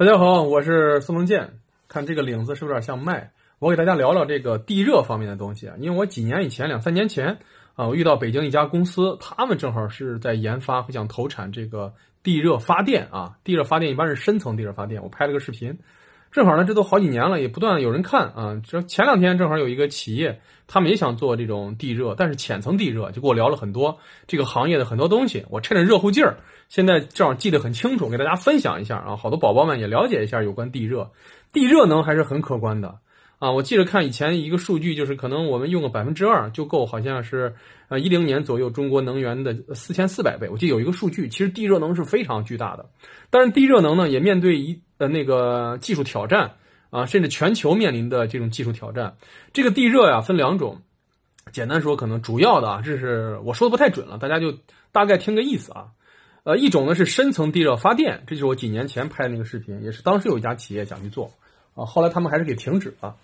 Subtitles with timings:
[0.00, 1.58] 大家好，我是宋能健。
[1.86, 3.32] 看这个领子是不是有点像麦？
[3.58, 5.74] 我给大家聊聊这个地热方面的东西啊。
[5.78, 7.36] 因为我几年以前，两三年前
[7.74, 11.92] 啊，我遇到北京一家公司，他们正好是在研发和想投产这个
[12.22, 13.36] 地热发电啊。
[13.44, 15.78] 地热发电一般是深层地热发电，我拍了个视频。
[16.32, 18.62] 正好呢，这都好几年了，也不断有人看啊。
[18.64, 25.44] 这前两天正好有一个企业，他们也想做这种地热，但是浅层地热，就跟我聊了很多这个行业的很多东西。
[25.50, 26.36] 我趁着热乎劲儿，
[26.68, 29.16] 现在正好记得很清楚，给大家分享一下啊。
[29.16, 31.10] 好多宝宝们也了解一下有关地热，
[31.52, 32.94] 地热能还是很可观的
[33.40, 33.50] 啊。
[33.50, 37.56] 我记得看以前一个数据，就是可能我们用个百分之二就够，好像是
[37.88, 40.48] 呃一零年左右中国能源的四千四百倍。
[40.48, 42.88] 我记得有一个数据，其实地热能是非常巨大的，
[43.30, 44.80] 但是地热能呢也面对一。
[45.00, 46.52] 的那个技术挑战
[46.90, 49.16] 啊，甚至全球面临的这种技术挑战。
[49.54, 50.82] 这个地热呀分两种，
[51.52, 54.58] 简单说，可能主要的啊，这是我说的不太准了，大家就
[54.92, 55.86] 大概听个意思啊。
[56.44, 61.32] 呃，一种呢是深层地热发电，这就是我几年前拍的那个视频，也是当时有一家企业想去做
[61.74, 63.16] 啊，后来他们还是给停止了。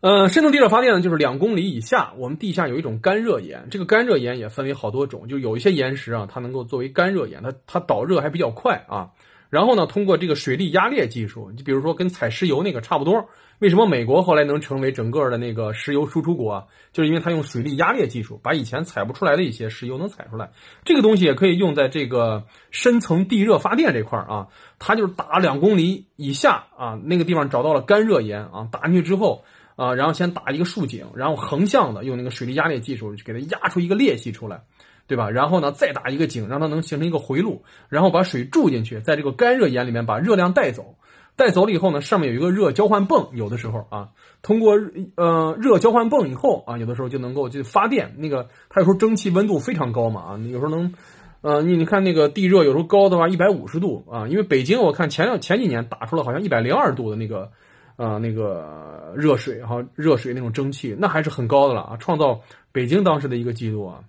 [0.00, 9.10] 呃，深层地热发电呢，就是两公里以下，我们地下有一种干热岩，这个干热岩也分为好多种，就有一些岩石啊，它能够作为干热岩，它它导热还比较快啊。
[9.50, 13.28] 然后呢，通过这个水力压裂技术，你比如说跟采石油那个差不多。
[13.58, 16.64] 为什么美国后来能成为整个的那个石油输出国啊？
[16.94, 20.50] 就是因为它用水力压裂技术，把以前采不出来的一些石油能采出来。
[20.82, 24.46] 这个东西也可以用在这个深层地热发电这块儿啊。
[24.78, 29.44] 它就是打两公里以下啊，那个地方找到了干热岩啊，打进去之后
[29.76, 34.62] 啊，然后先打一个竖井，然后横向的用那个水力压裂技术给它压出一个裂隙出来。
[35.10, 35.28] 对吧？
[35.28, 40.94] 然后呢，再打一个井，让它能形成一个回路，然后把水注进去，在这个干热岩里面把热量带走。
[41.34, 44.78] 带走了以后呢，上面有一个热交换泵，有的时候啊，通过
[45.16, 48.14] 呃热交换泵以后啊，有的时候就能够就发电。
[48.18, 50.94] 那个它有时候蒸汽温度非常高嘛啊，有时候能
[51.40, 57.50] 呃你你看那个地热有时候高的话一百五十度啊，因为北京我看前两前几年打出了好像一百零二度的那个
[57.96, 64.04] 啊那个热水哈热水那种蒸汽，那还是很高的了啊，创造北京当时的一个记录啊。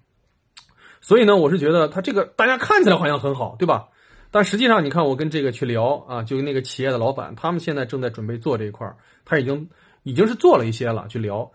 [1.02, 3.88] 所以呢，我是觉得他这个大家看起来好像很好，对吧？
[4.30, 8.96] 但实际上，你看我跟这个去聊啊，就那个企业的老板，他们现在正在准备做这一块儿，
[9.26, 9.70] 他已经
[10.04, 11.06] 已经是做了一些了。
[11.10, 11.52] 去聊，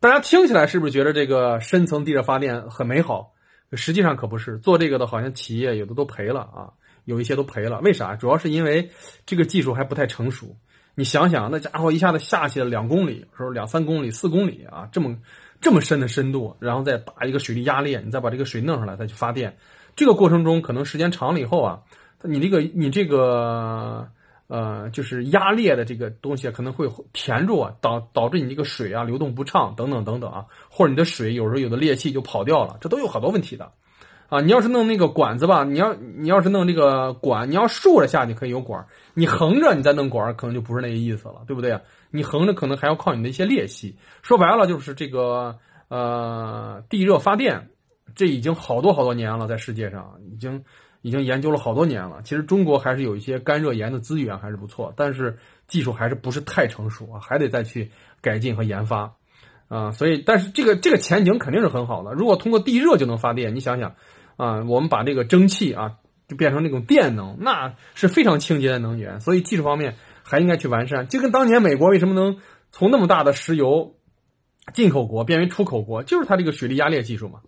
[0.00, 3.34] 大家听起来是不是觉得这个深层地热发电很美好？
[3.72, 6.70] 实际上可不是，做这个的好像企业有的都赔了啊，
[7.04, 7.80] 有一些都赔了。
[7.80, 8.14] 为啥？
[8.16, 8.88] 主要是因为
[9.26, 10.56] 这个技术还不太成熟。
[10.94, 15.18] 你想想，那家伙一下子下去了两公里，说两三公里、四公里啊，这么。
[15.64, 19.56] 这么深的深度，然后再打一个水力压裂，你再把这个水弄上来，再去发电。
[19.96, 21.80] 这个过程中，可能时间长了以后啊，
[22.22, 24.06] 你这个你这个
[24.46, 33.72] 呃，就是压裂的这个东西可能会填住啊，导导致你这个水啊流动不畅等等等等啊，或者你的水有时候有的裂气就跑掉了，这都有好多问题的
[34.28, 34.42] 啊。
[34.42, 41.80] 你要是弄那个管子吧，你要你要是弄这个管，你要竖着下去可以有管，你横着你再弄管，可能就不是那个意思了，对不对？
[42.14, 45.58] 你横着可能还要靠你的一些裂隙，说白了就是这个
[45.88, 47.70] 呃地热发电，
[48.14, 50.62] 这已经好多好多年了，在世界上已经
[51.02, 52.20] 已经研究了好多年了。
[52.22, 55.36] 其实中国还是有一些干热岩的资源还是不错，但是
[55.66, 59.12] 技术还是不是太成熟啊，还得再去改进和研发
[59.66, 59.90] 啊。
[59.90, 62.12] 所以，但是这个这个前景肯定是很好的。
[62.12, 63.96] 如果通过地热就能发电，你想想
[64.36, 65.96] 啊，我们把这个蒸汽啊
[66.28, 69.20] 就变成那种电能，那是非常清洁的能源。
[69.20, 69.96] 所以技术方面。
[70.24, 72.38] 还应该去完善，就跟当年美国为什么能
[72.72, 73.94] 从那么大的石油
[74.72, 77.40] 进口国变为出口国，就是它这个水力压裂技术嘛。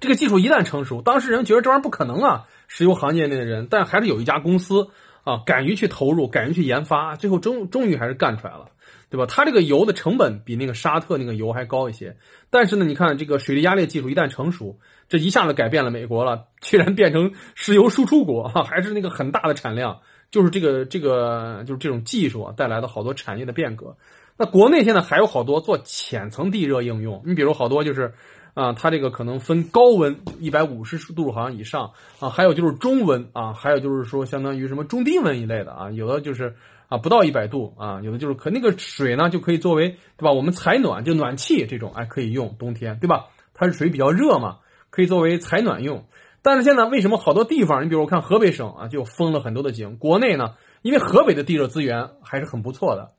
[0.00, 4.88] 这个技术一旦成熟，当事人觉得这玩意儿不可能啊，石油行业内的人，但还是有一家公司
[5.22, 8.66] 啊，敢于去投入，敢于去研发，最后终终于还是干出来了，
[9.10, 9.26] 对吧？
[9.26, 12.16] 它这个油的成本比那个沙特那个油还高一些，
[12.50, 20.00] 但是呢，你看这个水力压裂技术一旦成熟，这一下子改变了美国了，居然变成石油输出国，还是那个很大的产量。
[20.32, 23.96] 就是这个这个就是这种技术啊带来的好多产业的变革。
[24.36, 28.14] 那国内现在还有好多做浅层地热应用，你比如好多就是
[28.54, 36.56] 啊，它这个可能分高温一百五十度好像以上啊，还有就是中温啊，还有就是说相当于什么中低温一类的啊，有的就是
[36.88, 40.32] 啊不到一百度啊，有的就是可那个水呢就可以作为对吧？
[40.32, 43.26] 我们采暖就暖气这种哎可以用冬天对吧？
[43.52, 46.06] 它是水比较热嘛，可以作为采暖用。
[46.42, 49.96] 但是现在为什么好多地方，你比如我看河北省啊，就封了很多的井。
[49.96, 53.12] 国内呢，因为河北的地热资源还是很不错的，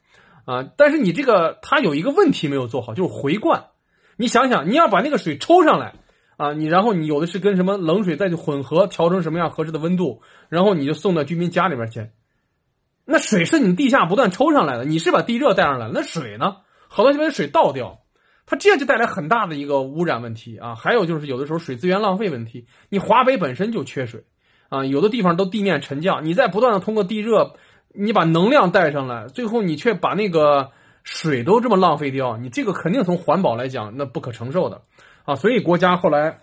[0.46, 3.68] 啊，但是你这个它有一个问题没有做好，就是回灌。
[4.18, 5.94] 你想想，你要把那个水抽上来
[6.38, 12.10] 啊，你然后你有的是跟什么冷水再去混合，调成什么样合适的温度，然后你就送到居民家里边去。
[13.06, 16.58] 那水是你地下不断抽上来的，你是把地热带上来了，那水呢？
[16.90, 18.03] 好多就把水倒掉。
[18.46, 22.66] 它这样就带来很大的一个污染问题啊，还有就是有的时候水资源浪费问题。
[22.90, 24.24] 你华北本身就缺水，
[24.70, 27.54] 啊，有的地方都地面沉降，你再不断的通过地热，
[27.94, 30.72] 你把能量带上来，最后你却把那个
[31.04, 34.82] 水都这么浪费掉，你这个肯定从环保来讲那不可承受的
[35.26, 36.40] 啊，所以国家后来。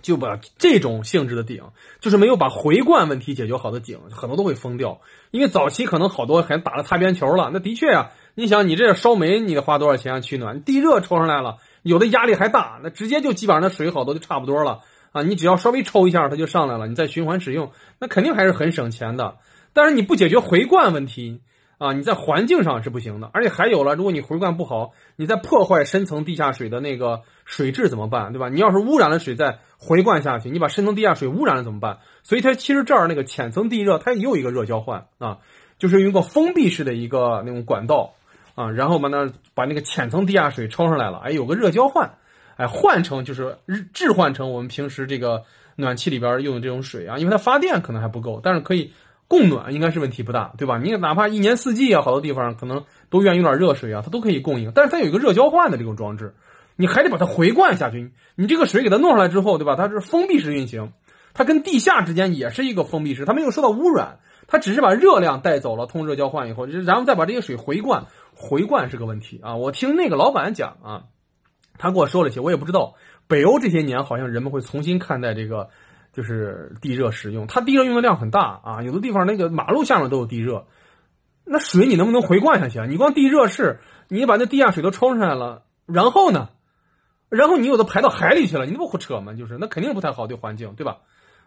[0.00, 1.62] 就把这种性质的井，
[2.00, 5.00] 就是没有把回灌问题解决好的井，很多都会封掉。
[5.30, 7.50] 因为早期可能好多还打了擦边球了。
[7.52, 10.62] 那的确啊，你想你这烧煤，你得花多少钱啊取暖？
[10.62, 14.80] 地热抽上来了，有的压力还大，那直接就基本上那水好多就差不多了
[15.12, 15.22] 啊。
[15.22, 19.36] 你只要稍微抽一下，它就上来了，你再循环使用，那肯定还是很省钱的。
[19.72, 21.40] 但是你不解决回灌问题。
[21.78, 28.32] 啊，你在环境上是不行的，而且还有了，如果你回灌不好，你再破坏深层地下水的那个水质怎么办？
[28.32, 28.48] 对吧？
[28.48, 31.98] 你要是污染了水再回灌下去，你把深层地下水污染了怎么办？
[32.22, 35.38] 所以它其实这儿那个浅层地热，它也有一个热交换啊，
[35.76, 38.12] 就是用个封闭式的一个那种管道
[38.54, 42.10] 啊，然后把那把那个浅层地下水抽上来了，哎，有个热交换，
[42.56, 43.56] 哎，换成就是
[43.92, 45.42] 置换成我们平时这个
[45.76, 48.92] 暖气里边用的这种水啊，因为它发电可能还不够，但是可以。
[49.28, 50.76] 供暖应该是问题不大，对吧？
[50.76, 54.70] 你哪怕一年四季啊，好多地方可能都愿意用点热水啊，它都可以供应。
[54.74, 56.34] 但是它有一个热交换的这种装置，
[56.76, 58.12] 你还得把它回灌下去。
[58.34, 59.74] 你这个水给它弄上来之后，对吧？
[59.74, 60.92] 它是封闭式运行，
[61.32, 68.04] 它跟地下之间也是一个封闭式，它没有受到污染，它只是把热量带走了，通热交换以后，然后再把这些水回灌。
[68.34, 69.56] 回灌是个问题啊！
[69.56, 71.04] 我听那个老板讲啊，
[71.78, 72.94] 他跟我说了一些，我也不知道。
[73.26, 75.70] 北欧这些年好像人们会重新看待这个。
[76.14, 80.66] 就是地热使用，它地热用的量很大啊，有的地方那个马路下面都有地热，
[81.46, 82.84] 那水你能不能回灌下去啊？
[82.84, 86.50] 你光地热是，你把那地下水都冲上来了，然后呢，
[87.30, 89.32] 然后你有的排到海里去了，你那不胡扯吗？
[89.32, 90.98] 就是那肯定不太好对环境，对吧？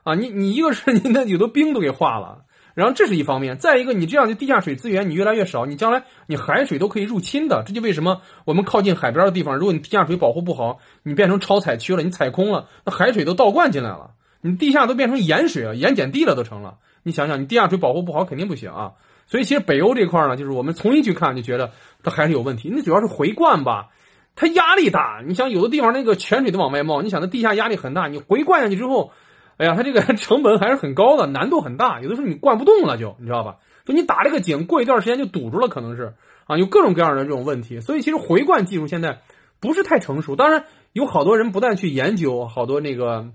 [0.01, 14.11] 啊，你你一个是你那有的冰都给化了，然后这是一方面，再一个你这样的地下水资源你越来越少，你将来你海水都可以入侵的，这就为什么我们靠近海边的地方，如果你地下水保护不好，你变成超采区了，你采空了，那海水都倒灌进来了。
[14.41, 16.75] 你地下都变成盐水了，盐碱地了都成了。
[17.01, 18.91] 你想想，你地下水保护不好，肯定不行啊。
[19.25, 21.71] 所以其实北欧这块呢，就是我们重新去看，就觉得
[22.03, 22.69] 它还是有问题。
[22.71, 23.87] 那主要是回灌吧，
[24.35, 25.23] 它压力大。
[25.25, 29.11] 你想有的地方那个泉水都往外冒，你想那地下压力很大，你回灌下去之后，
[29.57, 32.01] 哎呀，它这个 成本还是很高的，难度很大。
[32.01, 33.57] 有的时候你灌不动了，就你知道吧？
[33.85, 36.13] 就你打这个井，过一段时间就堵住了，可能是
[36.45, 37.81] 啊，有各种各样的这种问题。
[37.81, 39.21] 所以其实回灌技术现在
[39.59, 40.35] 不是太成熟。
[40.35, 43.31] 当然有好多人不断去研究，好多那个。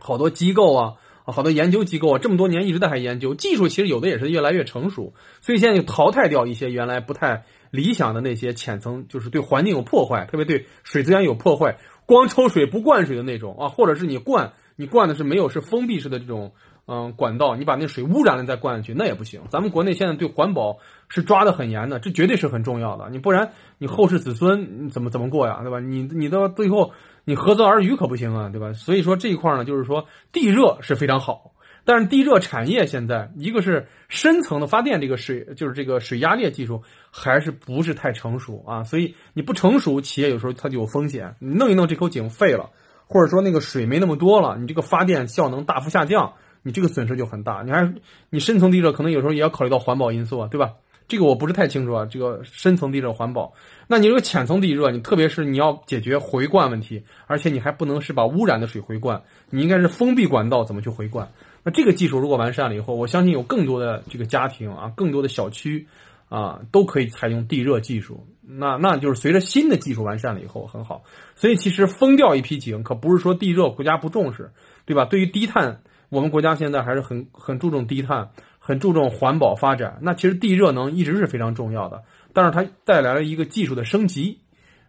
[0.00, 0.94] 好多机构啊，
[1.24, 16.52] 好多研究机构啊，这么多年一直在还研究技术，其实有的也是越来越成熟，所以现在就淘汰掉一些原来不太理想的那些浅层，就是对环境有破坏，特别对水资源有破坏，光抽水不灌水的那种啊，或者是你灌，你灌的是没有是封闭式的这种。
[16.86, 19.40] 嗯，管道你把那水污染了再灌下去，那也不行。
[19.48, 20.76] 咱们国内现在对环保
[21.08, 23.08] 是抓的很严的，这绝对是很重要的。
[23.08, 25.80] 你不然你后世子孙怎么怎么过呀，对吧？
[25.80, 26.92] 你你到最后
[27.24, 28.74] 你何泽而渔可不行啊，对吧？
[28.74, 31.52] 所以说这一块呢，就是说地热是非常好，
[31.86, 38.84] 但是地热产业现在一个是深层的发电，这个水就是这个水压裂技术还是不是太成熟啊？
[38.84, 42.68] 所以你不成熟，企业有时候它就有风险，你弄一弄这口井废了，
[43.06, 46.32] 或者说那个水没那么多了，你这个发电效能大幅下降。
[46.66, 47.92] 你这个损失就很大，你还
[48.30, 50.70] 你深层地热可能有时候也要考虑到环保因素啊，对吧？
[51.06, 52.06] 这个我不是太清楚啊。
[52.06, 53.52] 这个深层地热环保，
[53.86, 61.28] 那你这个浅层地热，你特别是你要解决回灌问题，而且你还不能是把污染的水回灌，你应该是封闭管道怎么去回灌？
[61.62, 65.86] 那这个技术如果完善了以后，我相信有更多的这个家庭啊，更多的小区
[66.28, 68.26] 啊，都可以采用地热技术。
[68.40, 71.02] 那那就是随着新的技术完善了以后很好。
[71.34, 74.52] 所以其实封掉一批井，可不是说地热国家不重视，
[74.84, 75.04] 对吧？
[75.04, 75.80] 对于低碳。
[76.10, 78.28] 我们国家现在还是很很注重低碳，
[78.60, 79.98] 很注重环保发展。
[80.02, 84.38] 那其实地热能一直是非常重要的，但是它带来了一个技术的升级，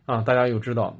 [0.05, 0.99] 啊，大家有知道。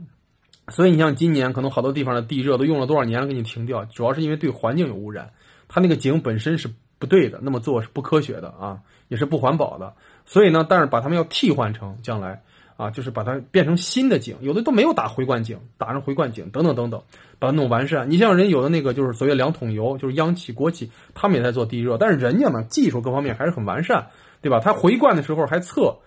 [0.69, 5.31] 所以你像今年可能好多地方的地热都用了多少年了，给你停掉，主要是因为对环境有污染，
[5.67, 9.93] 它那个井本身是不对的，那么做是不科学的啊，也是不环保的。
[10.25, 12.41] 所以呢，但是把它们要替换成将来。
[12.77, 17.01] 啊，就是把它变成新的井，有的都没有打回灌井，打成回灌井等等等等，
[17.39, 18.11] 把它弄完善。
[18.11, 24.07] 你像人有的那个就是所谓两桶油，就是央企国企，他们也在做地热，但是人家呢技术各方面还是很完善，
[24.41, 24.59] 对吧？
[24.59, 25.99] 他回灌的时候还测，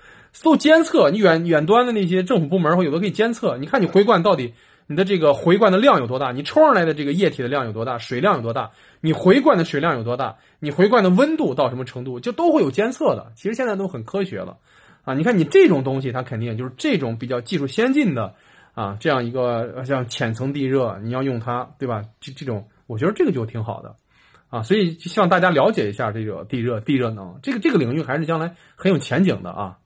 [0.42, 4.52] 都监测，你远远端的那些政府部门会有的可以监测，你看你回灌到底
[4.88, 8.70] 你的这个回灌的量有多大，你抽上来的这个液体的量有多大，水量有多大，
[9.02, 13.30] 你回灌的水量有多大，你回灌的温度到什么程度，就都会有监测的。
[13.36, 14.56] 其实现在都很科学了。
[15.04, 18.34] 啊，你看你这种东西，它肯定就是这种比较技术先进的
[18.74, 22.04] 啊，这样一个像浅层地热，你要用它，对吧？
[22.20, 23.94] 这这种，我觉得这个就挺好的
[24.48, 29.78] 啊，所以希望大家了解一下这个地热、地热能这个这个领域，还是将来很有前景的啊。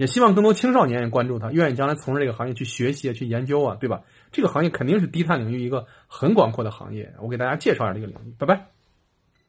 [0.00, 4.00] 也希望更多青少年也关注它，愿意将来从事这个行业去学习、去研究啊，对吧？
[4.32, 8.79] 这个行业肯定是低碳领域一个很广阔的行业，我给大家介绍一下这个领域，拜拜。